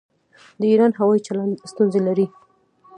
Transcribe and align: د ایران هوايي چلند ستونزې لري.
د 0.59 0.61
ایران 0.71 0.91
هوايي 0.99 1.21
چلند 1.27 1.53
ستونزې 1.71 1.99
لري. 2.07 2.25